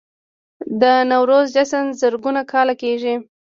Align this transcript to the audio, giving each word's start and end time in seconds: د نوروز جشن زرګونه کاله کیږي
د 0.81 0.83
نوروز 1.11 1.45
جشن 1.55 1.85
زرګونه 2.01 2.41
کاله 2.51 2.73
کیږي 2.81 3.15